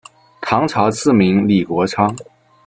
[0.41, 2.11] 唐朝赐名李国昌。